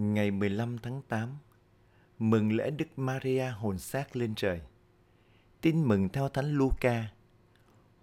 Ngày 0.00 0.30
15 0.30 0.78
tháng 0.78 1.02
8, 1.08 1.28
mừng 2.18 2.52
lễ 2.52 2.70
Đức 2.70 2.84
Maria 2.96 3.48
hồn 3.48 3.78
xác 3.78 4.16
lên 4.16 4.34
trời. 4.34 4.60
Tin 5.60 5.84
mừng 5.88 6.08
theo 6.08 6.28
Thánh 6.28 6.52
Luca. 6.52 7.12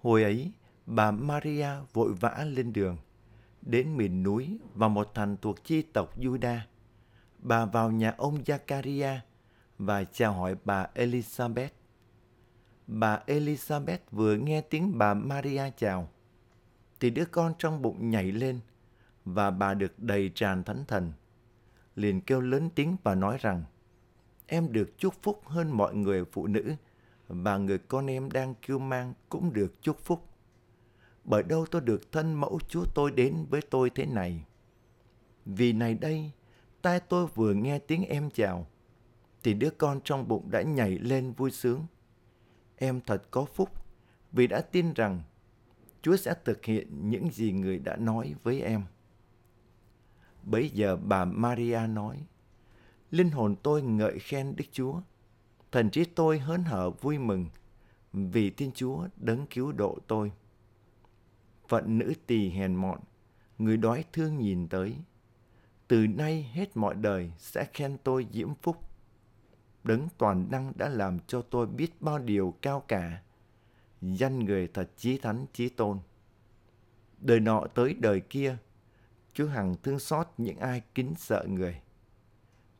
Hồi 0.01 0.23
ấy, 0.23 0.51
bà 0.85 1.11
Maria 1.11 1.67
vội 1.93 2.13
vã 2.13 2.45
lên 2.47 2.73
đường, 2.73 2.97
đến 3.61 3.97
miền 3.97 4.23
núi 4.23 4.59
và 4.75 4.87
một 4.87 5.11
thành 5.13 5.37
thuộc 5.41 5.63
chi 5.63 5.81
tộc 5.81 6.19
Juda. 6.19 6.59
Bà 7.39 7.65
vào 7.65 7.91
nhà 7.91 8.13
ông 8.17 8.43
Zakaria 8.43 9.17
và 9.77 10.03
chào 10.03 10.33
hỏi 10.33 10.55
bà 10.65 10.87
Elizabeth. 10.95 11.69
Bà 12.87 13.19
Elizabeth 13.27 13.99
vừa 14.11 14.35
nghe 14.35 14.61
tiếng 14.61 14.97
bà 14.97 15.13
Maria 15.13 15.63
chào, 15.77 16.09
thì 16.99 17.09
đứa 17.09 17.25
con 17.25 17.53
trong 17.59 17.81
bụng 17.81 18.09
nhảy 18.09 18.31
lên 18.31 18.59
và 19.25 19.51
bà 19.51 19.73
được 19.73 19.99
đầy 19.99 20.31
tràn 20.35 20.63
thánh 20.63 20.83
thần. 20.87 21.11
Liền 21.97 22.21
kêu 22.21 22.41
lớn 22.41 22.69
tiếng 22.75 22.97
và 23.03 23.15
nói 23.15 23.37
rằng, 23.41 23.63
em 24.45 24.71
được 24.71 24.97
chúc 24.97 25.13
phúc 25.21 25.41
hơn 25.45 25.71
mọi 25.71 25.95
người 25.95 26.25
phụ 26.25 26.47
nữ 26.47 26.73
và 27.27 27.57
người 27.57 27.77
con 27.77 28.07
em 28.07 28.31
đang 28.31 28.53
kêu 28.67 28.79
mang 28.79 29.13
cũng 29.29 29.53
được 29.53 29.81
chúc 29.81 29.99
phúc. 29.99 30.27
Bởi 31.23 31.43
đâu 31.43 31.65
tôi 31.71 31.81
được 31.81 32.11
thân 32.11 32.33
mẫu 32.33 32.59
Chúa 32.69 32.85
tôi 32.95 33.11
đến 33.11 33.45
với 33.49 33.61
tôi 33.61 33.89
thế 33.89 34.05
này. 34.05 34.45
Vì 35.45 35.73
này 35.73 35.93
đây, 35.93 36.31
tai 36.81 36.99
tôi 36.99 37.27
vừa 37.27 37.53
nghe 37.53 37.79
tiếng 37.79 38.03
em 38.03 38.29
chào, 38.31 38.67
thì 39.43 39.53
đứa 39.53 39.69
con 39.69 40.01
trong 40.03 40.27
bụng 40.27 40.51
đã 40.51 40.61
nhảy 40.61 40.99
lên 40.99 41.31
vui 41.31 41.51
sướng. 41.51 41.85
Em 42.75 43.01
thật 43.01 43.23
có 43.31 43.45
phúc 43.45 43.69
vì 44.31 44.47
đã 44.47 44.61
tin 44.61 44.93
rằng 44.93 45.21
Chúa 46.01 46.15
sẽ 46.15 46.33
thực 46.45 46.65
hiện 46.65 47.09
những 47.09 47.31
gì 47.31 47.51
người 47.51 47.79
đã 47.79 47.95
nói 47.95 48.35
với 48.43 48.61
em. 48.61 48.83
Bấy 50.51 50.69
giờ 50.69 50.95
bà 50.95 51.25
Maria 51.25 51.79
nói, 51.89 52.23
Linh 53.11 53.29
hồn 53.29 53.55
tôi 53.63 53.81
ngợi 53.81 54.19
khen 54.19 54.55
Đức 54.55 54.65
Chúa, 54.71 55.01
thần 55.71 55.89
trí 55.89 56.05
tôi 56.05 56.39
hớn 56.39 56.63
hở 56.63 56.89
vui 56.89 57.17
mừng 57.17 57.45
vì 58.13 58.49
Thiên 58.49 58.71
Chúa 58.71 59.07
đấng 59.17 59.47
cứu 59.47 59.71
độ 59.71 59.97
tôi. 60.07 60.31
Phận 61.67 61.97
nữ 61.97 62.13
tỳ 62.27 62.49
hèn 62.49 62.75
mọn, 62.75 62.99
người 63.57 63.77
đói 63.77 64.05
thương 64.13 64.37
nhìn 64.37 64.67
tới. 64.67 64.95
Từ 65.87 66.07
nay 66.07 66.51
hết 66.53 66.77
mọi 66.77 66.95
đời 66.95 67.31
sẽ 67.37 67.65
khen 67.73 67.97
tôi 68.03 68.27
diễm 68.31 68.49
phúc. 68.61 68.77
Đấng 69.83 70.07
toàn 70.17 70.47
năng 70.51 70.73
đã 70.75 70.89
làm 70.89 71.19
cho 71.27 71.41
tôi 71.41 71.67
biết 71.67 72.01
bao 72.01 72.19
điều 72.19 72.53
cao 72.61 72.83
cả. 72.87 73.21
Danh 74.01 74.39
người 74.39 74.67
thật 74.67 74.89
chí 74.97 75.17
thánh 75.17 75.45
chí 75.53 75.69
tôn. 75.69 75.99
Đời 77.19 77.39
nọ 77.39 77.67
tới 77.73 77.93
đời 77.93 78.19
kia, 78.19 78.57
Chúa 79.37 79.47
hằng 79.47 79.75
thương 79.83 79.99
xót 79.99 80.27
những 80.37 80.57
ai 80.57 80.81
kính 80.95 81.13
sợ 81.17 81.45
người. 81.49 81.81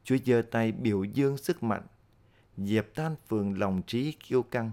Chúa 0.03 0.17
giơ 0.25 0.41
tay 0.51 0.71
biểu 0.71 1.03
dương 1.03 1.37
sức 1.37 1.63
mạnh, 1.63 1.81
dẹp 2.57 2.95
tan 2.95 3.15
phường 3.27 3.59
lòng 3.59 3.81
trí 3.87 4.11
kiêu 4.11 4.43
căng. 4.43 4.71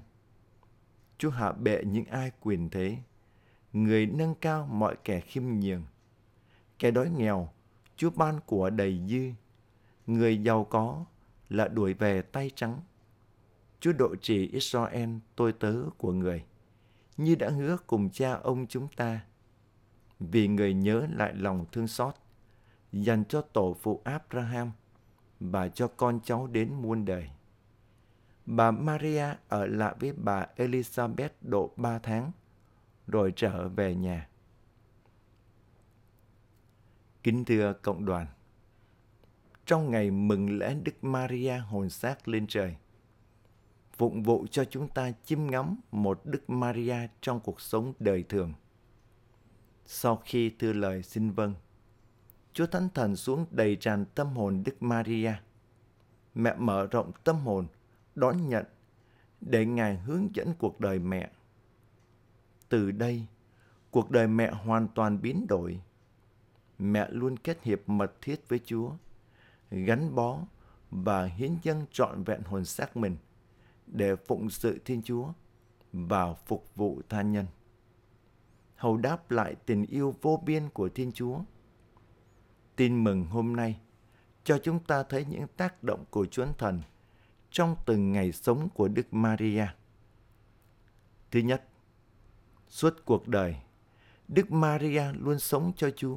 Chúa 1.19 1.31
hạ 1.31 1.53
bệ 1.53 1.85
những 1.85 2.05
ai 2.05 2.31
quyền 2.41 2.71
thế, 2.71 2.97
người 3.73 4.07
nâng 4.07 4.35
cao 4.35 4.67
mọi 4.67 4.97
kẻ 5.05 5.21
khiêm 5.21 5.43
nhường. 5.61 5.83
Kẻ 6.79 6.91
đói 6.91 7.11
nghèo, 7.11 7.49
Chúa 7.97 8.11
ban 8.11 8.41
của 8.47 8.71
đầy 8.71 9.01
dư, 9.09 9.31
người 10.07 10.43
giàu 10.43 10.65
có 10.65 11.05
là 11.48 11.69
đuổi 11.69 11.95
về 11.95 12.23
tay 12.23 12.51
trắng. 12.55 12.81
Chúa 13.81 13.93
độ 13.93 14.17
trì 14.17 14.48
Israel 14.48 15.11
tôi 15.37 15.53
tớ 15.53 15.75
của 15.98 16.13
người, 16.13 16.45
như 17.17 17.35
đã 17.35 17.51
hứa 17.51 17.77
cùng 17.87 18.11
cha 18.11 18.33
ông 18.33 18.67
chúng 18.67 18.89
ta 18.97 19.21
vì 20.20 20.48
người 20.48 20.75
nhớ 20.75 21.07
lại 21.11 21.34
lòng 21.34 21.67
thương 21.73 21.89
xót 21.89 22.15
dành 22.93 23.25
cho 23.25 23.41
tổ 23.41 23.77
phụ 23.83 24.01
Abraham 24.05 24.73
và 25.41 25.69
cho 25.69 25.89
con 25.89 26.20
cháu 26.25 26.47
đến 26.47 26.75
muôn 26.75 27.05
đời. 27.05 27.31
Bà 28.47 28.70
Maria 28.70 29.27
ở 29.48 29.67
lại 29.67 29.95
với 30.01 30.12
bà 30.12 30.47
Elizabeth 30.57 31.29
độ 31.41 31.70
ba 31.77 31.98
tháng, 31.98 32.33
rồi 33.07 33.33
trở 33.36 33.69
về 33.69 33.95
nhà. 33.95 34.29
Kính 37.23 37.45
thưa 37.45 37.73
cộng 37.73 38.05
đoàn, 38.05 38.27
trong 39.67 39.91
ngày 39.91 40.11
mừng 40.11 40.58
lễ 40.58 40.75
Đức 40.85 41.05
Maria 41.05 41.58
hồn 41.58 41.91
xác 41.91 42.29
lên 42.29 42.46
trời, 42.46 42.77
phụng 43.92 44.23
vụ 44.23 44.46
cho 44.51 44.64
chúng 44.64 44.89
ta 44.89 45.13
chiêm 45.25 45.46
ngắm 45.46 45.77
một 45.91 46.20
Đức 46.25 46.51
Maria 46.51 46.96
trong 47.20 47.41
cuộc 47.41 47.61
sống 47.61 47.92
đời 47.98 48.23
thường– 48.23 48.52
sau 49.86 50.22
khi 50.24 50.50
thư 50.50 50.72
lời 50.72 51.02
xin 51.02 51.30
vâng, 51.30 51.55
Chúa 52.52 52.67
Thánh 52.67 52.89
Thần 52.95 53.17
xuống 53.17 53.46
đầy 53.50 53.77
tràn 53.77 54.05
tâm 54.14 54.27
hồn 54.27 54.62
Đức 54.64 54.83
Maria. 54.83 55.33
Mẹ 56.34 56.55
mở 56.58 56.86
rộng 56.86 57.12
tâm 57.24 57.36
hồn, 57.36 57.67
đón 58.14 58.48
nhận, 58.48 58.64
để 59.40 59.67
Ngài 59.67 59.96
hướng 59.96 60.28
dẫn 60.34 60.55
cuộc 60.58 60.80
đời 60.80 60.98
mẹ. 60.98 61.30
Từ 62.68 62.90
đây, 62.90 63.27
cuộc 63.90 64.11
đời 64.11 64.27
mẹ 64.28 64.50
hoàn 64.50 64.89
toàn 64.95 65.20
biến 65.22 65.46
đổi. 65.48 65.80
Mẹ 66.78 67.08
luôn 67.11 67.36
kết 67.36 67.62
hiệp 67.62 67.89
mật 67.89 68.12
thiết 68.20 68.48
với 68.48 68.61
Chúa, 68.64 68.90
gắn 69.70 70.14
bó 70.14 70.39
và 70.90 71.24
hiến 71.24 71.56
dâng 71.62 71.86
trọn 71.92 72.24
vẹn 72.24 72.40
hồn 72.42 72.64
xác 72.64 72.96
mình 72.96 73.16
để 73.86 74.16
phụng 74.16 74.51
sự 74.51 74.78
Thiên 74.84 75.02
Chúa 75.02 75.28
và 75.92 76.34
phục 76.34 76.77
vụ 76.77 77.01
tha 77.08 77.22
nhân 77.22 77.46
hầu 78.77 78.96
đáp 78.96 79.30
lại 79.30 79.55
tình 79.67 79.86
yêu 79.86 80.14
vô 80.23 80.42
biên 80.46 80.68
của 80.68 80.89
Thiên 80.89 81.12
Chúa. 81.12 81.39
Tin 82.77 83.05
mừng 83.05 83.24
hôm 83.24 83.57
nay 83.57 83.80
cho 84.45 84.58
chúng 84.58 84.79
ta 84.79 85.02
thấy 85.02 85.24
những 85.24 85.46
tác 85.57 85.83
động 85.83 86.05
của 86.11 86.27
Chúa 86.27 86.46
Thần 86.58 86.80
trong 87.51 87.77
từng 87.86 88.13
ngày 88.13 88.33
sống 88.33 88.68
của 88.74 88.89
Đức 88.89 89.14
Maria. 89.14 89.67
Thứ 91.30 91.40
nhất, 91.40 91.68
suốt 92.68 92.95
cuộc 93.05 93.29
đời, 93.29 93.57
Đức 94.29 94.52
Maria 94.52 95.02
luôn 95.13 95.39
sống 95.39 95.73
cho 95.77 95.90
Chúa. 95.96 96.17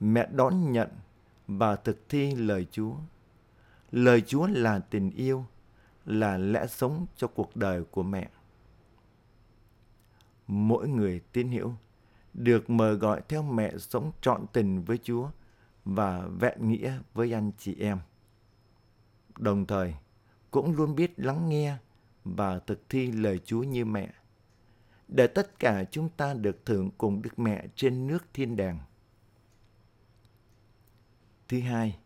Mẹ 0.00 0.28
đón 0.32 0.72
nhận 0.72 0.88
và 1.46 1.76
thực 1.76 2.08
thi 2.08 2.34
lời 2.34 2.66
Chúa. 2.70 2.94
Lời 3.90 4.20
Chúa 4.20 4.46
là 4.46 4.78
tình 4.78 5.10
yêu, 5.10 5.44
là 6.04 6.38
lẽ 6.38 6.66
sống 6.66 7.06
cho 7.16 7.26
cuộc 7.26 7.56
đời 7.56 7.84
của 7.84 8.02
mẹ 8.02 8.28
mỗi 10.46 10.88
người 10.88 11.20
tín 11.32 11.48
hữu 11.48 11.74
được 12.34 12.70
mời 12.70 12.94
gọi 12.94 13.22
theo 13.28 13.42
mẹ 13.42 13.78
sống 13.78 14.12
trọn 14.20 14.46
tình 14.52 14.84
với 14.84 14.98
Chúa 14.98 15.30
và 15.84 16.26
vẹn 16.26 16.68
nghĩa 16.68 16.98
với 17.14 17.34
anh 17.34 17.50
chị 17.58 17.76
em. 17.80 17.98
Đồng 19.38 19.66
thời, 19.66 19.94
cũng 20.50 20.72
luôn 20.72 20.94
biết 20.94 21.12
lắng 21.16 21.48
nghe 21.48 21.76
và 22.24 22.58
thực 22.58 22.88
thi 22.88 23.12
lời 23.12 23.40
Chúa 23.44 23.62
như 23.62 23.84
mẹ, 23.84 24.12
để 25.08 25.26
tất 25.26 25.58
cả 25.58 25.84
chúng 25.90 26.08
ta 26.08 26.34
được 26.34 26.66
thưởng 26.66 26.90
cùng 26.98 27.22
Đức 27.22 27.38
Mẹ 27.38 27.66
trên 27.76 28.06
nước 28.06 28.24
thiên 28.34 28.56
đàng. 28.56 28.78
Thứ 31.48 31.60
hai, 31.60 31.98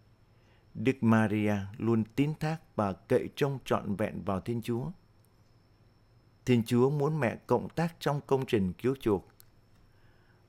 Đức 0.75 0.97
Maria 1.01 1.57
luôn 1.79 2.05
tín 2.17 2.33
thác 2.41 2.77
và 2.77 2.93
cậy 2.93 3.29
trông 3.37 3.59
trọn 3.65 3.97
vẹn 3.97 4.23
vào 4.25 4.41
Thiên 4.41 4.63
Chúa– 4.63 4.91
Thiên 6.49 6.63
Chúa 6.67 6.91
muốn 6.91 7.21
mẹ 7.21 7.37
cộng 7.47 7.69
tác 7.69 7.95
trong 8.01 8.21
công 8.27 8.47
trình 8.47 8.73
cứu 8.73 8.95
chuộc 9.01 9.29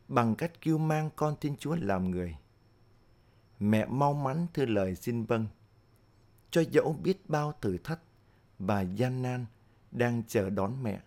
bằng 0.07 0.35
cách 0.35 0.51
kêu 0.61 0.77
mang 0.77 1.09
con 1.15 1.35
Thiên 1.41 1.55
Chúa 1.57 1.75
làm 1.75 2.11
người. 2.11 2.37
Mẹ 3.59 3.85
mau 3.85 4.13
mắn 4.13 4.47
thư 4.53 4.65
lời 4.65 4.95
xin 4.95 5.25
vâng, 5.25 5.47
cho 6.51 6.63
dẫu 6.71 6.93
biết 6.93 7.29
bao 7.29 7.53
thử 7.61 7.77
thách 7.77 7.99
và 8.59 8.81
gian 8.81 9.21
nan 9.21 9.45
đang 9.91 10.23
chờ 10.27 10.49
đón 10.49 10.83
mẹ. 10.83 10.99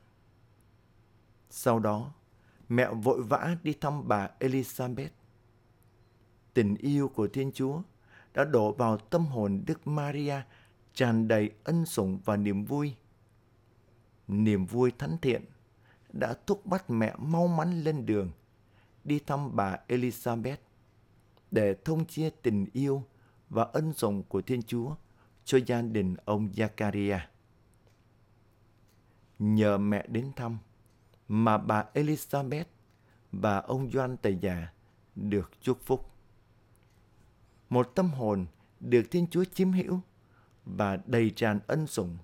Sau 1.50 1.78
đó, 1.78 2.12
mẹ 2.68 2.88
vội 2.94 3.22
vã 3.22 3.56
đi 3.62 3.72
thăm 3.72 4.08
bà 4.08 4.28
Elizabeth. 4.40 5.08
Tình 6.54 6.76
yêu 6.76 7.08
của 7.08 7.28
Thiên 7.28 7.52
Chúa 7.52 7.82
đã 8.34 8.44
đổ 8.44 8.72
vào 8.72 8.98
tâm 8.98 9.26
hồn 9.26 9.62
Đức 9.66 9.86
Maria 9.86 10.40
tràn 10.94 11.28
đầy 11.28 11.50
ân 11.64 11.86
sủng 11.86 12.18
và 12.24 12.36
niềm 12.36 12.64
vui 12.64 12.94
niềm 14.32 14.66
vui 14.66 14.92
thánh 14.98 15.16
thiện, 15.22 15.44
đã 16.12 16.34
thúc 16.46 16.66
bắt 16.66 16.90
mẹ 16.90 17.14
mau 17.18 17.46
mắn 17.46 17.80
lên 17.80 18.06
đường, 18.06 18.30
đi 19.04 19.18
thăm 19.18 19.56
bà 19.56 19.76
Elizabeth 19.88 20.56
để 21.50 21.74
thông 21.84 22.04
chia 22.06 22.30
tình 22.30 22.66
yêu 22.72 23.02
và 23.48 23.62
ân 23.62 23.92
sủng 23.92 24.22
của 24.28 24.42
Thiên 24.42 24.62
Chúa 24.62 24.94
cho 25.44 25.58
gia 25.66 25.82
đình 25.82 26.16
ông 26.24 26.48
Zakaria. 26.48 27.18
Nhờ 29.38 29.78
mẹ 29.78 30.06
đến 30.08 30.32
thăm 30.36 30.58
mà 31.28 31.58
bà 31.58 31.84
Elizabeth 31.94 32.64
và 33.32 33.58
ông 33.58 33.90
Doan 33.90 34.16
tài 34.16 34.38
Già 34.42 34.72
được 35.14 35.50
chúc 35.60 35.78
phúc. 35.82 36.10
Một 37.68 37.92
tâm 37.94 38.10
hồn 38.10 38.46
được 38.80 39.02
Thiên 39.10 39.26
Chúa 39.30 39.44
chiếm 39.44 39.72
hữu 39.72 40.00
và 40.64 40.98
đầy 41.06 41.30
tràn 41.30 41.60
ân 41.66 41.86
sủng 41.86 42.18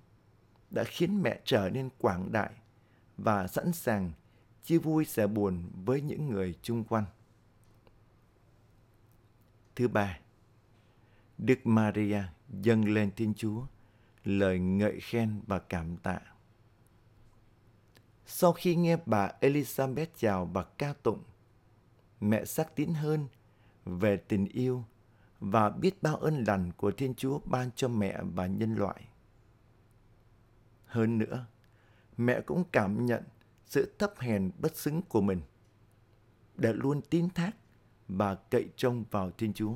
đã 0.71 0.83
khiến 0.83 1.21
mẹ 1.21 1.39
trở 1.43 1.69
nên 1.69 1.89
quảng 1.99 2.31
đại 2.31 2.51
và 3.17 3.47
sẵn 3.47 3.73
sàng 3.73 4.11
chia 4.63 4.77
vui 4.77 5.05
sẻ 5.05 5.27
buồn 5.27 5.63
với 5.85 6.01
những 6.01 6.29
người 6.29 6.55
chung 6.61 6.83
quanh. 6.83 7.05
Thứ 9.75 9.87
ba, 9.87 10.19
Đức 11.37 11.59
Maria 11.63 12.23
dâng 12.61 12.93
lên 12.93 13.11
Thiên 13.15 13.33
Chúa 13.33 13.61
lời 14.23 14.59
ngợi 14.59 14.99
khen 14.99 15.41
và 15.47 15.59
cảm 15.59 15.97
tạ. 15.97 16.19
Sau 18.25 18.53
khi 18.53 18.75
nghe 18.75 18.97
bà 19.05 19.31
Elizabeth 19.41 20.07
chào 20.17 20.45
và 20.45 20.63
ca 20.63 20.93
tụng, 21.03 21.23
mẹ 22.21 22.45
xác 22.45 22.75
tín 22.75 22.93
hơn 22.93 23.27
về 23.85 24.17
tình 24.17 24.45
yêu 24.45 24.83
và 25.39 25.69
biết 25.69 26.03
bao 26.03 26.15
ơn 26.15 26.43
lành 26.47 26.71
của 26.77 26.91
Thiên 26.91 27.15
Chúa 27.15 27.39
ban 27.45 27.69
cho 27.75 27.87
mẹ 27.87 28.19
và 28.35 28.47
nhân 28.47 28.75
loại. 28.75 29.08
Hơn 30.89 31.17
nữa, 31.17 31.45
mẹ 32.17 32.41
cũng 32.41 32.63
cảm 32.71 33.05
nhận 33.05 33.23
sự 33.65 33.93
thấp 33.99 34.13
hèn 34.19 34.51
bất 34.59 34.75
xứng 34.75 35.01
của 35.01 35.21
mình 35.21 35.41
đã 36.55 36.71
luôn 36.71 37.01
tin 37.01 37.29
thác 37.29 37.51
và 38.07 38.35
cậy 38.35 38.69
trông 38.75 39.03
vào 39.11 39.31
Thiên 39.31 39.53
Chúa. 39.53 39.73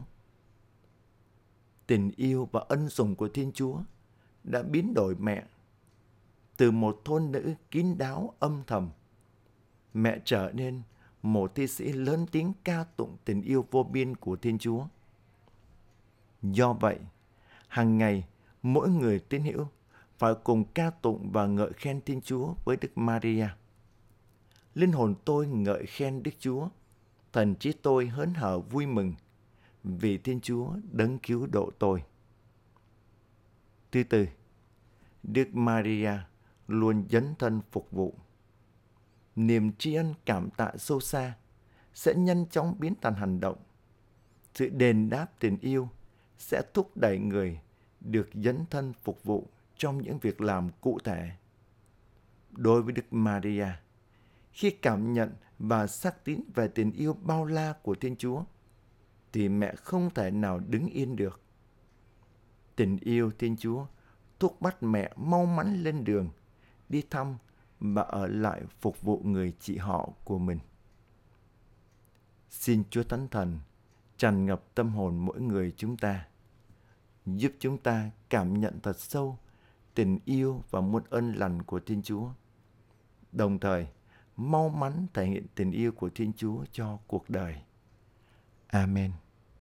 Tình 1.87 2.11
yêu 2.15 2.49
và 2.51 2.65
ân 2.69 2.89
sủng 2.89 3.15
của 3.15 3.29
Thiên 3.29 3.51
Chúa 3.51 3.77
đã 4.43 4.63
biến 4.63 4.93
đổi 4.93 5.15
mẹ 5.15 5.43
từ 6.57 6.71
một 6.71 7.01
thôn 7.05 7.31
nữ 7.31 7.53
kín 7.71 7.97
đáo 7.97 8.33
âm 8.39 8.63
thầm. 8.67 8.89
Mẹ 9.93 10.19
trở 10.25 10.51
nên 10.53 10.81
một 11.21 11.55
thi 11.55 11.67
sĩ 11.67 11.93
lớn 11.93 12.25
tiếng 12.31 12.53
ca 12.63 12.85
tụng 12.97 13.17
tình 13.25 13.41
yêu 13.41 13.65
vô 13.71 13.83
biên 13.83 14.15
của 14.15 14.35
Thiên 14.35 14.57
Chúa. 14.57 14.85
Do 16.41 16.73
vậy, 16.73 16.99
hàng 17.67 17.97
ngày 17.97 18.27
mỗi 18.63 18.89
người 18.89 19.19
tín 19.19 19.43
hữu 19.43 19.67
và 20.23 20.33
cùng 20.33 20.63
ca 20.73 20.89
tụng 20.89 21.31
và 21.31 21.47
ngợi 21.47 21.73
khen 21.73 22.01
Thiên 22.01 22.21
Chúa 22.21 22.53
với 22.65 22.77
Đức 22.81 22.97
Maria. 22.97 23.47
Linh 24.75 24.91
hồn 24.91 25.15
tôi 25.25 25.47
ngợi 25.47 25.85
khen 25.85 26.23
Đức 26.23 26.31
Chúa, 26.39 26.67
thần 27.33 27.55
trí 27.55 27.73
tôi 27.73 28.07
hớn 28.07 28.33
hở 28.33 28.59
vui 28.59 28.85
mừng 28.85 29.13
vì 29.83 30.17
Thiên 30.17 30.41
Chúa 30.41 30.75
đấng 30.91 31.19
cứu 31.19 31.47
độ 31.51 31.71
tôi. 31.79 32.03
Thứ 33.91 34.03
tư, 34.03 34.27
Đức 35.23 35.55
Maria 35.55 36.11
luôn 36.67 37.05
dấn 37.09 37.35
thân 37.39 37.61
phục 37.71 37.91
vụ. 37.91 38.13
Niềm 39.35 39.71
tri 39.77 39.93
ân 39.93 40.13
cảm 40.25 40.49
tạ 40.49 40.71
sâu 40.77 40.99
xa 40.99 41.33
sẽ 41.93 42.13
nhanh 42.13 42.45
chóng 42.49 42.75
biến 42.79 42.93
thành 43.01 43.15
hành 43.15 43.39
động. 43.39 43.57
Sự 44.53 44.69
đền 44.69 45.09
đáp 45.09 45.39
tình 45.39 45.57
yêu 45.61 45.89
sẽ 46.37 46.61
thúc 46.73 46.97
đẩy 46.97 47.17
người 47.17 47.59
được 47.99 48.29
dấn 48.33 48.65
thân 48.69 48.93
phục 49.03 49.23
vụ 49.23 49.47
trong 49.77 50.01
những 50.01 50.19
việc 50.19 50.41
làm 50.41 50.69
cụ 50.81 50.99
thể. 51.03 51.31
Đối 52.51 52.81
với 52.81 52.93
Đức 52.93 53.13
Maria, 53.13 53.67
khi 54.51 54.71
cảm 54.71 55.13
nhận 55.13 55.33
và 55.59 55.87
xác 55.87 56.25
tín 56.25 56.43
về 56.55 56.67
tình 56.67 56.91
yêu 56.91 57.13
bao 57.13 57.45
la 57.45 57.73
của 57.83 57.95
Thiên 57.95 58.15
Chúa, 58.15 58.43
thì 59.33 59.49
mẹ 59.49 59.75
không 59.75 60.09
thể 60.09 60.31
nào 60.31 60.59
đứng 60.59 60.87
yên 60.87 61.15
được. 61.15 61.41
Tình 62.75 62.97
yêu 62.97 63.31
Thiên 63.39 63.57
Chúa 63.57 63.85
thúc 64.39 64.61
bắt 64.61 64.83
mẹ 64.83 65.13
mau 65.15 65.45
mắn 65.45 65.83
lên 65.83 66.03
đường, 66.03 66.29
đi 66.89 67.03
thăm 67.09 67.37
và 67.79 68.01
ở 68.01 68.27
lại 68.27 68.61
phục 68.81 69.01
vụ 69.01 69.21
người 69.23 69.53
chị 69.59 69.77
họ 69.77 70.09
của 70.23 70.39
mình. 70.39 70.59
Xin 72.49 72.83
Chúa 72.89 73.03
Thánh 73.03 73.27
Thần 73.27 73.59
tràn 74.17 74.45
ngập 74.45 74.63
tâm 74.75 74.89
hồn 74.89 75.17
mỗi 75.25 75.41
người 75.41 75.73
chúng 75.77 75.97
ta, 75.97 76.27
giúp 77.25 77.51
chúng 77.59 77.77
ta 77.77 78.09
cảm 78.29 78.59
nhận 78.59 78.79
thật 78.79 78.99
sâu 78.99 79.37
tình 79.93 80.19
yêu 80.25 80.63
và 80.69 80.81
muôn 80.81 81.03
ơn 81.09 81.33
lành 81.33 81.61
của 81.61 81.79
Thiên 81.79 82.01
Chúa. 82.01 82.29
Đồng 83.31 83.59
thời, 83.59 83.87
mau 84.37 84.69
mắn 84.69 85.07
thể 85.13 85.25
hiện 85.25 85.45
tình 85.55 85.71
yêu 85.71 85.91
của 85.91 86.09
Thiên 86.15 86.33
Chúa 86.33 86.65
cho 86.71 86.97
cuộc 87.07 87.29
đời. 87.29 87.55
Amen. 88.67 89.11